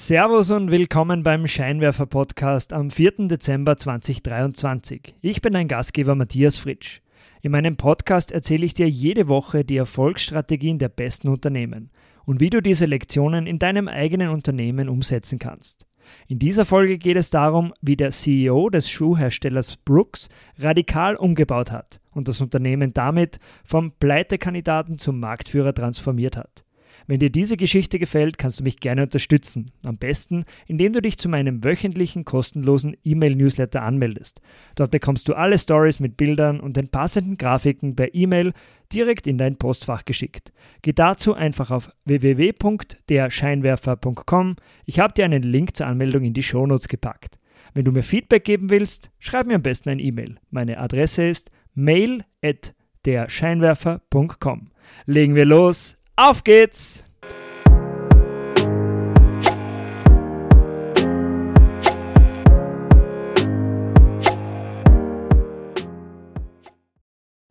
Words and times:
Servus 0.00 0.52
und 0.52 0.70
willkommen 0.70 1.24
beim 1.24 1.48
Scheinwerfer 1.48 2.06
Podcast 2.06 2.72
am 2.72 2.88
4. 2.88 3.26
Dezember 3.26 3.76
2023. 3.76 5.16
Ich 5.22 5.42
bin 5.42 5.52
dein 5.52 5.66
Gastgeber 5.66 6.14
Matthias 6.14 6.56
Fritsch. 6.56 7.00
In 7.42 7.50
meinem 7.50 7.76
Podcast 7.76 8.30
erzähle 8.30 8.64
ich 8.64 8.74
dir 8.74 8.88
jede 8.88 9.26
Woche 9.26 9.64
die 9.64 9.76
Erfolgsstrategien 9.76 10.78
der 10.78 10.88
besten 10.88 11.26
Unternehmen 11.26 11.90
und 12.24 12.38
wie 12.38 12.48
du 12.48 12.62
diese 12.62 12.86
Lektionen 12.86 13.48
in 13.48 13.58
deinem 13.58 13.88
eigenen 13.88 14.28
Unternehmen 14.28 14.88
umsetzen 14.88 15.40
kannst. 15.40 15.84
In 16.28 16.38
dieser 16.38 16.64
Folge 16.64 16.96
geht 16.96 17.16
es 17.16 17.30
darum, 17.30 17.74
wie 17.82 17.96
der 17.96 18.12
CEO 18.12 18.70
des 18.70 18.88
Schuhherstellers 18.88 19.78
Brooks 19.78 20.28
radikal 20.58 21.16
umgebaut 21.16 21.72
hat 21.72 22.00
und 22.12 22.28
das 22.28 22.40
Unternehmen 22.40 22.94
damit 22.94 23.40
vom 23.64 23.90
Pleitekandidaten 23.90 24.96
zum 24.96 25.18
Marktführer 25.18 25.74
transformiert 25.74 26.36
hat. 26.36 26.64
Wenn 27.08 27.18
dir 27.20 27.30
diese 27.30 27.56
Geschichte 27.56 27.98
gefällt, 27.98 28.36
kannst 28.36 28.60
du 28.60 28.64
mich 28.64 28.80
gerne 28.80 29.02
unterstützen. 29.02 29.70
Am 29.82 29.96
besten, 29.96 30.44
indem 30.66 30.92
du 30.92 31.00
dich 31.00 31.16
zu 31.16 31.30
meinem 31.30 31.64
wöchentlichen 31.64 32.26
kostenlosen 32.26 32.98
E-Mail-Newsletter 33.02 33.80
anmeldest. 33.82 34.42
Dort 34.76 34.90
bekommst 34.90 35.26
du 35.28 35.34
alle 35.34 35.58
Stories 35.58 36.00
mit 36.00 36.18
Bildern 36.18 36.60
und 36.60 36.76
den 36.76 36.90
passenden 36.90 37.38
Grafiken 37.38 37.96
per 37.96 38.14
E-Mail 38.14 38.52
direkt 38.92 39.26
in 39.26 39.38
dein 39.38 39.56
Postfach 39.56 40.04
geschickt. 40.04 40.52
Geh 40.82 40.92
dazu 40.92 41.32
einfach 41.32 41.70
auf 41.70 41.90
www.derscheinwerfer.com. 42.04 44.56
Ich 44.84 45.00
habe 45.00 45.14
dir 45.14 45.24
einen 45.24 45.42
Link 45.42 45.76
zur 45.76 45.86
Anmeldung 45.86 46.24
in 46.24 46.34
die 46.34 46.42
Shownotes 46.42 46.88
gepackt. 46.88 47.38
Wenn 47.72 47.86
du 47.86 47.92
mir 47.92 48.02
Feedback 48.02 48.44
geben 48.44 48.68
willst, 48.68 49.10
schreib 49.18 49.46
mir 49.46 49.54
am 49.54 49.62
besten 49.62 49.88
ein 49.88 49.98
E-Mail. 49.98 50.36
Meine 50.50 50.76
Adresse 50.76 51.26
ist 51.26 51.50
mail 51.74 52.22
at 52.42 52.74
derscheinwerfer.com. 53.06 54.72
Legen 55.06 55.34
wir 55.34 55.46
los. 55.46 55.96
Auf 56.16 56.44
geht's! 56.44 57.07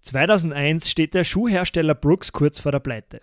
(2001) 0.08 0.90
steht 0.90 1.14
der 1.14 1.26
Schuhhersteller 1.26 1.94
Brooks 1.94 2.32
kurz 2.32 2.60
vor 2.60 2.72
der 2.72 2.80
Pleite. 2.80 3.20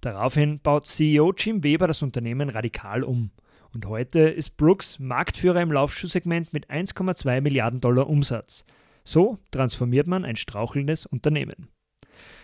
Daraufhin 0.00 0.58
baut 0.58 0.88
CEO 0.88 1.32
Jim 1.36 1.62
Weber 1.62 1.86
das 1.86 2.02
Unternehmen 2.02 2.48
radikal 2.48 3.04
um. 3.04 3.30
Und 3.72 3.86
heute 3.86 4.18
ist 4.18 4.56
Brooks 4.56 4.98
Marktführer 4.98 5.62
im 5.62 5.70
Laufschuhsegment 5.70 6.52
mit 6.52 6.68
1,2 6.70 7.40
Milliarden 7.40 7.80
Dollar 7.80 8.08
Umsatz. 8.08 8.64
So 9.04 9.38
transformiert 9.52 10.08
man 10.08 10.24
ein 10.24 10.34
strauchelndes 10.34 11.06
Unternehmen. 11.06 11.68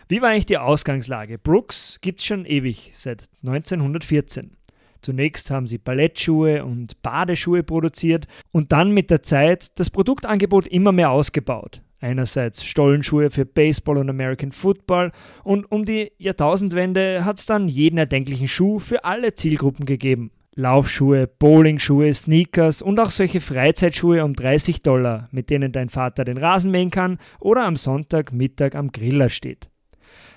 Wie 0.08 0.22
war 0.22 0.28
eigentlich 0.28 0.46
die 0.46 0.58
Ausgangslage? 0.58 1.38
Brooks 1.38 1.98
gibt 2.00 2.20
es 2.20 2.26
schon 2.26 2.46
ewig, 2.46 2.92
seit 2.94 3.24
1914. 3.42 4.56
Zunächst 5.02 5.50
haben 5.50 5.66
sie 5.66 5.78
Ballettschuhe 5.78 6.64
und 6.64 7.02
Badeschuhe 7.02 7.64
produziert 7.64 8.28
und 8.52 8.70
dann 8.70 8.92
mit 8.92 9.10
der 9.10 9.22
Zeit 9.22 9.78
das 9.80 9.90
Produktangebot 9.90 10.68
immer 10.68 10.92
mehr 10.92 11.10
ausgebaut. 11.10 11.82
Einerseits 12.00 12.64
Stollenschuhe 12.64 13.30
für 13.30 13.44
Baseball 13.44 13.98
und 13.98 14.08
American 14.08 14.52
Football 14.52 15.12
und 15.44 15.70
um 15.70 15.84
die 15.84 16.12
Jahrtausendwende 16.18 17.24
hat 17.24 17.38
es 17.38 17.46
dann 17.46 17.68
jeden 17.68 17.98
erdenklichen 17.98 18.48
Schuh 18.48 18.78
für 18.78 19.04
alle 19.04 19.34
Zielgruppen 19.34 19.84
gegeben. 19.84 20.30
Laufschuhe, 20.54 21.26
Bowlingschuhe, 21.26 22.12
Sneakers 22.12 22.82
und 22.82 22.98
auch 22.98 23.10
solche 23.10 23.40
Freizeitschuhe 23.40 24.24
um 24.24 24.34
30 24.34 24.82
Dollar, 24.82 25.28
mit 25.30 25.48
denen 25.50 25.72
dein 25.72 25.88
Vater 25.88 26.24
den 26.24 26.38
Rasen 26.38 26.70
mähen 26.70 26.90
kann 26.90 27.18
oder 27.38 27.64
am 27.64 27.76
Sonntagmittag 27.76 28.74
am 28.74 28.92
Griller 28.92 29.28
steht. 29.28 29.70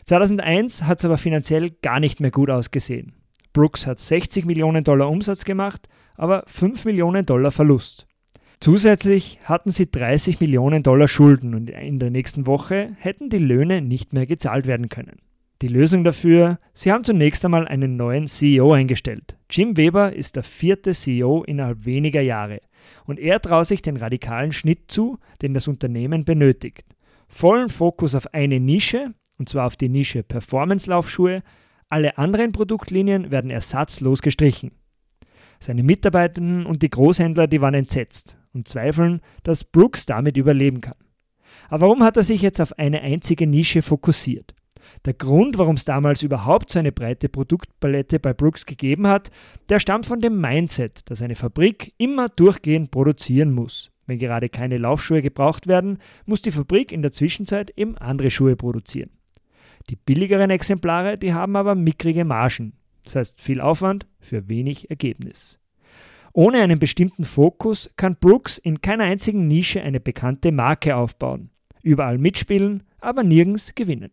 2001 0.05 0.83
hat 0.83 0.99
es 0.99 1.05
aber 1.05 1.17
finanziell 1.17 1.71
gar 1.81 1.99
nicht 1.99 2.19
mehr 2.19 2.31
gut 2.31 2.49
ausgesehen. 2.49 3.13
Brooks 3.53 3.87
hat 3.87 3.99
60 3.99 4.45
Millionen 4.45 4.83
Dollar 4.83 5.09
Umsatz 5.09 5.45
gemacht, 5.45 5.87
aber 6.15 6.43
5 6.47 6.85
Millionen 6.85 7.25
Dollar 7.25 7.51
Verlust. 7.51 8.07
Zusätzlich 8.59 9.39
hatten 9.43 9.71
sie 9.71 9.89
30 9.91 10.39
Millionen 10.39 10.83
Dollar 10.83 11.07
Schulden 11.07 11.53
und 11.53 11.69
in 11.69 11.99
der 11.99 12.11
nächsten 12.11 12.47
Woche 12.47 12.95
hätten 12.99 13.29
die 13.29 13.37
Löhne 13.37 13.81
nicht 13.81 14.13
mehr 14.13 14.25
gezahlt 14.25 14.67
werden 14.67 14.89
können. 14.89 15.19
Die 15.61 15.67
Lösung 15.67 16.03
dafür, 16.03 16.59
sie 16.73 16.91
haben 16.91 17.03
zunächst 17.03 17.45
einmal 17.45 17.67
einen 17.67 17.95
neuen 17.95 18.27
CEO 18.27 18.73
eingestellt. 18.73 19.37
Jim 19.49 19.77
Weber 19.77 20.13
ist 20.13 20.35
der 20.35 20.43
vierte 20.43 20.91
CEO 20.91 21.43
innerhalb 21.43 21.85
weniger 21.85 22.21
Jahre 22.21 22.61
und 23.05 23.19
er 23.19 23.41
traut 23.41 23.67
sich 23.67 23.81
den 23.81 23.97
radikalen 23.97 24.51
Schnitt 24.51 24.91
zu, 24.91 25.19
den 25.41 25.53
das 25.53 25.67
Unternehmen 25.67 26.25
benötigt. 26.25 26.83
Vollen 27.29 27.69
Fokus 27.69 28.15
auf 28.15 28.33
eine 28.33 28.59
Nische 28.59 29.13
und 29.39 29.49
zwar 29.49 29.67
auf 29.67 29.75
die 29.75 29.89
Nische 29.89 30.23
Performance-Laufschuhe. 30.23 31.43
Alle 31.89 32.17
anderen 32.17 32.51
Produktlinien 32.51 33.31
werden 33.31 33.49
ersatzlos 33.49 34.21
gestrichen. 34.21 34.71
Seine 35.59 35.83
Mitarbeitenden 35.83 36.65
und 36.65 36.81
die 36.81 36.89
Großhändler, 36.89 37.47
die 37.47 37.61
waren 37.61 37.73
entsetzt 37.73 38.37
und 38.53 38.67
zweifeln, 38.67 39.21
dass 39.43 39.63
Brooks 39.63 40.05
damit 40.05 40.37
überleben 40.37 40.81
kann. 40.81 40.95
Aber 41.69 41.87
warum 41.87 42.03
hat 42.03 42.17
er 42.17 42.23
sich 42.23 42.41
jetzt 42.41 42.61
auf 42.61 42.77
eine 42.77 43.01
einzige 43.01 43.47
Nische 43.47 43.81
fokussiert? 43.81 44.53
Der 45.05 45.13
Grund, 45.13 45.57
warum 45.57 45.75
es 45.75 45.85
damals 45.85 46.23
überhaupt 46.23 46.69
so 46.69 46.79
eine 46.79 46.91
breite 46.91 47.29
Produktpalette 47.29 48.19
bei 48.19 48.33
Brooks 48.33 48.65
gegeben 48.65 49.07
hat, 49.07 49.31
der 49.69 49.79
stammt 49.79 50.05
von 50.05 50.19
dem 50.19 50.39
Mindset, 50.39 51.09
dass 51.09 51.21
eine 51.21 51.35
Fabrik 51.35 51.93
immer 51.97 52.29
durchgehend 52.29 52.91
produzieren 52.91 53.53
muss. 53.53 53.91
Wenn 54.05 54.19
gerade 54.19 54.49
keine 54.49 54.77
Laufschuhe 54.77 55.21
gebraucht 55.21 55.67
werden, 55.67 55.99
muss 56.25 56.41
die 56.41 56.51
Fabrik 56.51 56.91
in 56.91 57.01
der 57.01 57.11
Zwischenzeit 57.11 57.71
eben 57.77 57.97
andere 57.97 58.29
Schuhe 58.29 58.55
produzieren. 58.55 59.11
Die 59.89 59.95
billigeren 59.95 60.49
Exemplare, 60.49 61.17
die 61.17 61.33
haben 61.33 61.55
aber 61.55 61.75
mickrige 61.75 62.25
Margen. 62.25 62.73
Das 63.03 63.15
heißt 63.15 63.41
viel 63.41 63.59
Aufwand 63.59 64.07
für 64.19 64.47
wenig 64.47 64.89
Ergebnis. 64.89 65.59
Ohne 66.33 66.61
einen 66.61 66.79
bestimmten 66.79 67.25
Fokus 67.25 67.93
kann 67.95 68.17
Brooks 68.19 68.57
in 68.57 68.81
keiner 68.81 69.03
einzigen 69.03 69.47
Nische 69.47 69.81
eine 69.83 69.99
bekannte 69.99 70.51
Marke 70.51 70.95
aufbauen. 70.95 71.51
Überall 71.83 72.17
mitspielen, 72.17 72.83
aber 72.99 73.23
nirgends 73.23 73.75
gewinnen. 73.75 74.09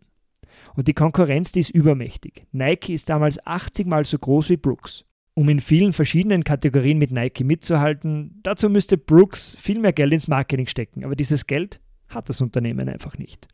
Und 0.76 0.86
die 0.86 0.92
Konkurrenz, 0.94 1.52
die 1.52 1.60
ist 1.60 1.70
übermächtig. 1.70 2.46
Nike 2.52 2.92
ist 2.92 3.08
damals 3.08 3.44
80 3.46 3.86
mal 3.86 4.04
so 4.04 4.18
groß 4.18 4.50
wie 4.50 4.58
Brooks. 4.58 5.04
Um 5.32 5.48
in 5.48 5.60
vielen 5.60 5.94
verschiedenen 5.94 6.44
Kategorien 6.44 6.98
mit 6.98 7.10
Nike 7.10 7.42
mitzuhalten, 7.42 8.40
dazu 8.42 8.68
müsste 8.68 8.98
Brooks 8.98 9.56
viel 9.58 9.78
mehr 9.78 9.94
Geld 9.94 10.12
ins 10.12 10.28
Marketing 10.28 10.66
stecken, 10.66 11.04
aber 11.04 11.16
dieses 11.16 11.46
Geld 11.46 11.80
hat 12.08 12.28
das 12.28 12.42
Unternehmen 12.42 12.88
einfach 12.90 13.16
nicht. 13.16 13.48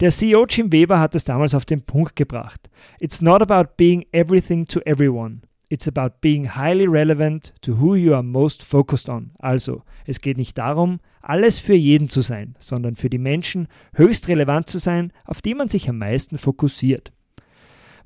Der 0.00 0.10
CEO 0.10 0.46
Jim 0.48 0.72
Weber 0.72 0.98
hat 0.98 1.14
es 1.14 1.24
damals 1.24 1.54
auf 1.54 1.66
den 1.66 1.82
Punkt 1.82 2.16
gebracht. 2.16 2.70
It's 3.00 3.20
not 3.20 3.42
about 3.42 3.74
being 3.76 4.06
everything 4.12 4.64
to 4.66 4.80
everyone. 4.80 5.40
It's 5.68 5.88
about 5.88 6.20
being 6.20 6.54
highly 6.54 6.86
relevant 6.86 7.52
to 7.62 7.80
who 7.80 7.96
you 7.96 8.14
are 8.14 8.22
most 8.22 8.62
focused 8.62 9.08
on. 9.08 9.32
Also, 9.38 9.82
es 10.04 10.20
geht 10.20 10.36
nicht 10.36 10.56
darum, 10.58 11.00
alles 11.20 11.58
für 11.58 11.74
jeden 11.74 12.08
zu 12.08 12.20
sein, 12.20 12.54
sondern 12.60 12.94
für 12.94 13.10
die 13.10 13.18
Menschen 13.18 13.66
höchst 13.94 14.28
relevant 14.28 14.68
zu 14.68 14.78
sein, 14.78 15.12
auf 15.24 15.42
die 15.42 15.54
man 15.54 15.68
sich 15.68 15.88
am 15.88 15.98
meisten 15.98 16.38
fokussiert. 16.38 17.12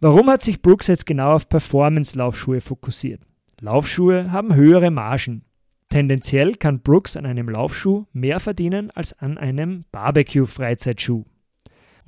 Warum 0.01 0.31
hat 0.31 0.43
sich 0.43 0.63
Brooks 0.63 0.87
jetzt 0.87 1.05
genau 1.05 1.35
auf 1.35 1.51
Performance-Laufschuhe 1.51 2.63
fokussiert? 2.63 3.21
Laufschuhe 3.61 4.33
haben 4.33 4.55
höhere 4.55 4.91
Margen. 4.91 5.45
Tendenziell 5.91 6.55
kann 6.55 6.81
Brooks 6.81 7.17
an 7.17 7.27
einem 7.27 7.51
Laufschuh 7.51 8.07
mehr 8.15 8.41
verdienen 8.41 8.91
als 8.93 9.13
an 9.13 9.37
einem 9.37 9.85
Barbecue-Freizeitschuh. 9.93 11.25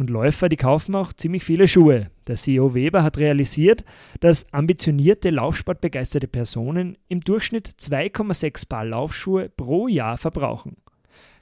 Und 0.03 0.11
Läufer, 0.11 0.49
die 0.49 0.57
kaufen 0.57 0.97
auch 0.97 1.13
ziemlich 1.13 1.45
viele 1.45 1.69
Schuhe. 1.69 2.11
Der 2.27 2.35
CEO 2.35 2.75
Weber 2.75 3.05
hat 3.05 3.19
realisiert, 3.19 3.85
dass 4.19 4.53
ambitionierte, 4.53 5.31
laufsportbegeisterte 5.31 6.27
Personen 6.27 6.99
im 7.07 7.21
Durchschnitt 7.21 7.69
2,6 7.69 8.69
Paar 8.69 8.85
Laufschuhe 8.85 9.49
pro 9.49 9.87
Jahr 9.87 10.19
verbrauchen. 10.19 10.79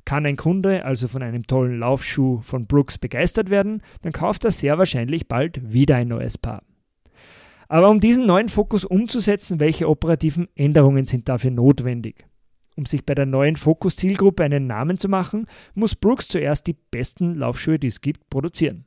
Kann 0.05 0.27
ein 0.27 0.37
Kunde 0.37 0.85
also 0.85 1.09
von 1.09 1.23
einem 1.23 1.47
tollen 1.47 1.79
Laufschuh 1.79 2.43
von 2.43 2.67
Brooks 2.67 2.99
begeistert 2.99 3.49
werden, 3.49 3.81
dann 4.03 4.13
kauft 4.13 4.45
er 4.45 4.51
sehr 4.51 4.77
wahrscheinlich 4.77 5.27
bald 5.27 5.73
wieder 5.73 5.97
ein 5.97 6.09
neues 6.09 6.37
Paar. 6.37 6.63
Aber 7.67 7.89
um 7.89 7.99
diesen 7.99 8.27
neuen 8.27 8.51
Fokus 8.51 8.85
umzusetzen, 8.85 9.59
welche 9.59 9.89
operativen 9.89 10.49
Änderungen 10.55 11.07
sind 11.07 11.31
dafür 11.31 11.51
notwendig? 11.51 12.27
Um 12.81 12.87
sich 12.87 13.05
bei 13.05 13.15
der 13.15 13.27
neuen 13.27 13.57
Fokus-Zielgruppe 13.57 14.43
einen 14.43 14.67
Namen 14.67 14.97
zu 14.97 15.07
machen, 15.07 15.45
muss 15.75 15.95
Brooks 15.95 16.29
zuerst 16.29 16.67
die 16.67 16.73
besten 16.73 17.35
Laufschuhe, 17.35 17.79
die 17.79 17.89
es 17.89 18.01
gibt, 18.01 18.31
produzieren. 18.31 18.87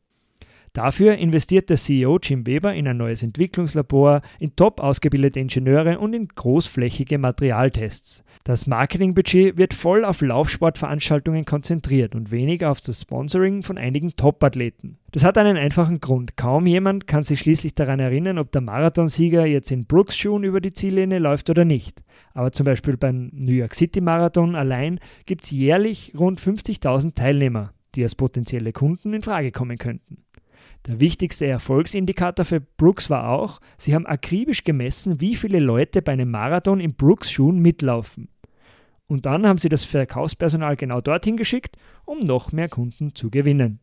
Dafür 0.74 1.18
investiert 1.18 1.70
der 1.70 1.78
CEO 1.78 2.18
Jim 2.18 2.48
Weber 2.48 2.74
in 2.74 2.88
ein 2.88 2.98
neues 2.98 3.22
Entwicklungslabor, 3.22 4.24
in 4.40 4.56
top 4.56 4.80
ausgebildete 4.80 5.40
Ingenieure 5.40 6.00
und 6.00 6.16
in 6.16 6.28
großflächige 6.28 7.20
Materialtests. 7.20 8.24
Das 8.44 8.66
Marketingbudget 8.66 9.56
wird 9.56 9.76
voll 9.76 10.04
auf 10.04 10.22
Laufsportveranstaltungen 10.22 11.46
konzentriert 11.46 12.16
und 12.16 12.32
weniger 12.32 12.72
auf 12.72 12.82
das 12.82 13.02
Sponsoring 13.02 13.62
von 13.62 13.78
einigen 13.78 14.16
Top-Athleten. 14.16 14.98
Das 15.12 15.24
hat 15.24 15.38
einen 15.38 15.58
einfachen 15.58 16.00
Grund. 16.00 16.38
Kaum 16.38 16.66
jemand 16.66 17.06
kann 17.06 17.22
sich 17.22 17.42
schließlich 17.42 17.76
daran 17.76 18.00
erinnern, 18.00 18.40
ob 18.40 18.52
der 18.52 18.62
Marathonsieger 18.62 19.46
jetzt 19.46 19.70
in 19.70 19.86
Brooks-Schuhen 19.86 20.44
über 20.44 20.60
die 20.60 20.74
Ziellinie 20.74 21.20
läuft 21.20 21.52
oder 21.52 21.66
nicht. 21.66 22.02
Aber 22.34 22.52
zum 22.52 22.66
Beispiel 22.66 22.98
beim 22.98 23.30
New 23.32 23.54
York 23.54 23.76
City 23.76 24.02
Marathon 24.02 24.56
allein 24.56 25.00
gibt 25.28 25.44
es 25.44 25.52
jährlich 25.52 26.14
rund 26.18 26.42
50.000 26.42 27.14
Teilnehmer, 27.14 27.74
die 27.94 28.02
als 28.02 28.16
potenzielle 28.16 28.74
Kunden 28.74 29.14
in 29.14 29.22
Frage 29.22 29.52
kommen 29.52 29.78
könnten. 29.78 30.23
Der 30.86 31.00
wichtigste 31.00 31.46
Erfolgsindikator 31.46 32.46
für 32.46 32.60
Brooks 32.60 33.10
war 33.10 33.30
auch, 33.30 33.62
sie 33.78 33.96
haben 33.96 34.06
akribisch 34.06 34.66
gemessen, 34.66 35.22
wie 35.22 35.36
viele 35.36 35.60
Leute 35.60 36.02
bei 36.02 36.12
einem 36.12 36.30
Marathon 36.30 36.82
in 36.82 36.94
Brooks 36.96 37.32
Schuhen 37.32 37.60
mitlaufen. 37.60 38.28
Und 39.08 39.26
dann 39.26 39.48
haben 39.48 39.60
sie 39.60 39.70
das 39.70 39.86
Verkaufspersonal 39.86 40.76
genau 40.76 41.00
dorthin 41.00 41.38
geschickt, 41.38 41.78
um 42.04 42.20
noch 42.20 42.52
mehr 42.52 42.68
Kunden 42.68 43.16
zu 43.16 43.30
gewinnen. 43.30 43.80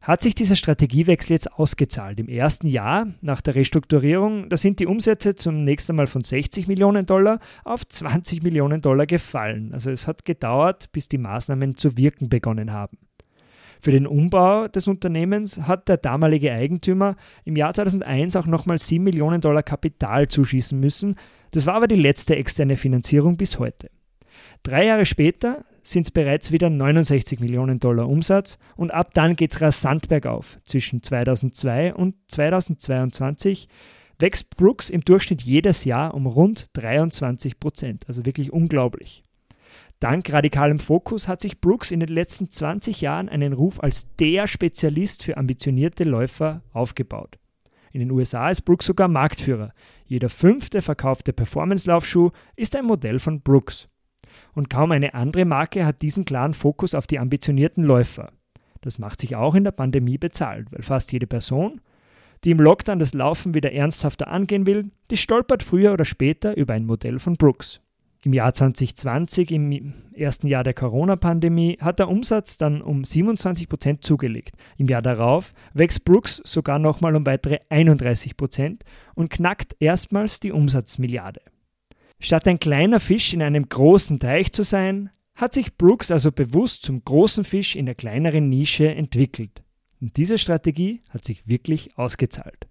Hat 0.00 0.22
sich 0.22 0.34
dieser 0.34 0.56
Strategiewechsel 0.56 1.32
jetzt 1.32 1.52
ausgezahlt? 1.52 2.18
Im 2.18 2.28
ersten 2.28 2.66
Jahr 2.66 3.08
nach 3.20 3.42
der 3.42 3.54
Restrukturierung, 3.54 4.48
da 4.48 4.56
sind 4.56 4.80
die 4.80 4.86
Umsätze 4.86 5.34
zunächst 5.34 5.90
einmal 5.90 6.06
von 6.06 6.24
60 6.24 6.68
Millionen 6.68 7.04
Dollar 7.04 7.38
auf 7.64 7.86
20 7.86 8.42
Millionen 8.42 8.80
Dollar 8.80 9.04
gefallen. 9.04 9.74
Also 9.74 9.90
es 9.90 10.06
hat 10.06 10.24
gedauert, 10.24 10.90
bis 10.92 11.08
die 11.08 11.18
Maßnahmen 11.18 11.76
zu 11.76 11.98
wirken 11.98 12.30
begonnen 12.30 12.72
haben. 12.72 12.96
Für 13.80 13.92
den 13.92 14.06
Umbau 14.06 14.68
des 14.68 14.88
Unternehmens 14.88 15.58
hat 15.60 15.88
der 15.88 15.96
damalige 15.96 16.52
Eigentümer 16.52 17.16
im 17.44 17.56
Jahr 17.56 17.72
2001 17.72 18.36
auch 18.36 18.46
nochmal 18.46 18.78
7 18.78 19.02
Millionen 19.02 19.40
Dollar 19.40 19.62
Kapital 19.62 20.28
zuschießen 20.28 20.78
müssen. 20.78 21.16
Das 21.52 21.66
war 21.66 21.74
aber 21.74 21.88
die 21.88 21.94
letzte 21.94 22.36
externe 22.36 22.76
Finanzierung 22.76 23.36
bis 23.36 23.58
heute. 23.58 23.90
Drei 24.62 24.84
Jahre 24.84 25.06
später 25.06 25.64
sind 25.82 26.06
es 26.06 26.10
bereits 26.10 26.52
wieder 26.52 26.68
69 26.68 27.40
Millionen 27.40 27.78
Dollar 27.78 28.08
Umsatz 28.08 28.58
und 28.76 28.92
ab 28.92 29.14
dann 29.14 29.34
geht 29.34 29.54
es 29.54 29.60
rasant 29.62 30.08
bergauf. 30.08 30.58
Zwischen 30.64 31.02
2002 31.02 31.94
und 31.94 32.16
2022 32.28 33.68
wächst 34.18 34.56
Brooks 34.56 34.90
im 34.90 35.00
Durchschnitt 35.00 35.40
jedes 35.40 35.84
Jahr 35.84 36.12
um 36.12 36.26
rund 36.26 36.68
23 36.74 37.58
Prozent, 37.58 38.04
also 38.06 38.26
wirklich 38.26 38.52
unglaublich. 38.52 39.24
Dank 40.00 40.32
radikalem 40.32 40.78
Fokus 40.78 41.28
hat 41.28 41.40
sich 41.40 41.60
Brooks 41.60 41.90
in 41.90 42.00
den 42.00 42.08
letzten 42.08 42.48
20 42.48 43.00
Jahren 43.00 43.28
einen 43.28 43.52
Ruf 43.52 43.82
als 43.82 44.06
der 44.16 44.46
Spezialist 44.46 45.22
für 45.22 45.36
ambitionierte 45.36 46.04
Läufer 46.04 46.62
aufgebaut. 46.72 47.38
In 47.92 48.00
den 48.00 48.10
USA 48.10 48.50
ist 48.50 48.62
Brooks 48.62 48.86
sogar 48.86 49.08
Marktführer. 49.08 49.72
Jeder 50.06 50.28
fünfte 50.28 50.80
verkaufte 50.80 51.32
Performance-Laufschuh 51.32 52.30
ist 52.56 52.76
ein 52.76 52.84
Modell 52.84 53.18
von 53.18 53.42
Brooks. 53.42 53.88
Und 54.54 54.70
kaum 54.70 54.92
eine 54.92 55.14
andere 55.14 55.44
Marke 55.44 55.84
hat 55.84 56.02
diesen 56.02 56.24
klaren 56.24 56.54
Fokus 56.54 56.94
auf 56.94 57.06
die 57.06 57.18
ambitionierten 57.18 57.84
Läufer. 57.84 58.32
Das 58.80 58.98
macht 58.98 59.20
sich 59.20 59.36
auch 59.36 59.54
in 59.54 59.64
der 59.64 59.72
Pandemie 59.72 60.18
bezahlt, 60.18 60.72
weil 60.72 60.82
fast 60.82 61.12
jede 61.12 61.26
Person, 61.26 61.80
die 62.44 62.52
im 62.52 62.60
Lockdown 62.60 62.98
das 62.98 63.12
Laufen 63.12 63.54
wieder 63.54 63.72
ernsthafter 63.72 64.28
angehen 64.28 64.66
will, 64.66 64.90
die 65.10 65.16
stolpert 65.16 65.62
früher 65.62 65.92
oder 65.92 66.04
später 66.04 66.56
über 66.56 66.74
ein 66.74 66.86
Modell 66.86 67.18
von 67.18 67.34
Brooks. 67.34 67.80
Im 68.22 68.34
Jahr 68.34 68.52
2020, 68.52 69.50
im 69.50 69.94
ersten 70.12 70.46
Jahr 70.46 70.62
der 70.62 70.74
Corona-Pandemie, 70.74 71.78
hat 71.80 72.00
der 72.00 72.10
Umsatz 72.10 72.58
dann 72.58 72.82
um 72.82 73.02
27 73.02 73.66
Prozent 73.66 74.04
zugelegt. 74.04 74.56
Im 74.76 74.88
Jahr 74.88 75.00
darauf 75.00 75.54
wächst 75.72 76.04
Brooks 76.04 76.42
sogar 76.44 76.78
nochmal 76.78 77.16
um 77.16 77.24
weitere 77.24 77.60
31 77.70 78.36
Prozent 78.36 78.84
und 79.14 79.30
knackt 79.30 79.74
erstmals 79.80 80.38
die 80.38 80.52
Umsatzmilliarde. 80.52 81.40
Statt 82.18 82.46
ein 82.46 82.60
kleiner 82.60 83.00
Fisch 83.00 83.32
in 83.32 83.40
einem 83.40 83.66
großen 83.66 84.18
Teich 84.18 84.52
zu 84.52 84.64
sein, 84.64 85.08
hat 85.34 85.54
sich 85.54 85.78
Brooks 85.78 86.10
also 86.10 86.30
bewusst 86.30 86.82
zum 86.82 87.02
großen 87.02 87.44
Fisch 87.44 87.74
in 87.74 87.86
der 87.86 87.94
kleineren 87.94 88.50
Nische 88.50 88.94
entwickelt. 88.94 89.62
Und 90.02 90.18
diese 90.18 90.36
Strategie 90.36 91.00
hat 91.08 91.24
sich 91.24 91.48
wirklich 91.48 91.96
ausgezahlt. 91.96 92.69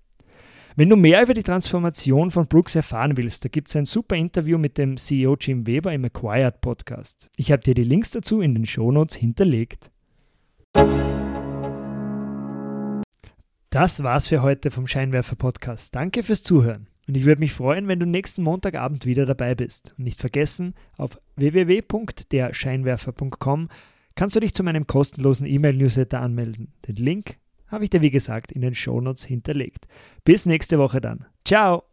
Wenn 0.79 0.87
du 0.87 0.95
mehr 0.95 1.21
über 1.21 1.33
die 1.33 1.43
Transformation 1.43 2.31
von 2.31 2.47
Brooks 2.47 2.73
erfahren 2.73 3.17
willst, 3.17 3.43
da 3.43 3.49
gibt 3.49 3.67
es 3.67 3.75
ein 3.75 3.83
super 3.83 4.15
Interview 4.15 4.57
mit 4.57 4.77
dem 4.77 4.95
CEO 4.95 5.35
Jim 5.37 5.67
Weber 5.67 5.91
im 5.91 6.05
Acquired 6.05 6.61
Podcast. 6.61 7.29
Ich 7.35 7.51
habe 7.51 7.61
dir 7.61 7.73
die 7.73 7.83
Links 7.83 8.11
dazu 8.11 8.39
in 8.39 8.55
den 8.55 8.65
Shownotes 8.65 9.17
hinterlegt. 9.17 9.91
Das 13.69 14.03
war's 14.03 14.29
für 14.29 14.41
heute 14.41 14.71
vom 14.71 14.87
Scheinwerfer 14.87 15.35
Podcast. 15.35 15.93
Danke 15.93 16.23
fürs 16.23 16.43
Zuhören. 16.43 16.87
Und 17.09 17.17
ich 17.17 17.25
würde 17.25 17.41
mich 17.41 17.51
freuen, 17.51 17.89
wenn 17.89 17.99
du 17.99 18.05
nächsten 18.05 18.41
Montagabend 18.41 19.05
wieder 19.05 19.25
dabei 19.25 19.55
bist. 19.55 19.93
Und 19.97 20.05
nicht 20.05 20.21
vergessen, 20.21 20.75
auf 20.95 21.19
www.derscheinwerfer.com 21.35 23.67
kannst 24.15 24.37
du 24.37 24.39
dich 24.39 24.53
zu 24.53 24.63
meinem 24.63 24.87
kostenlosen 24.87 25.45
E-Mail-Newsletter 25.45 26.21
anmelden. 26.21 26.71
Den 26.87 26.95
Link 26.95 27.35
habe 27.69 27.83
ich 27.83 27.89
dir 27.89 28.01
wie 28.01 28.11
gesagt 28.11 28.51
in 28.51 28.61
den 28.61 28.75
Shownotes 28.75 29.23
hinterlegt. 29.23 29.87
Bis 30.23 30.45
nächste 30.45 30.77
Woche 30.79 31.01
dann. 31.01 31.25
Ciao! 31.45 31.83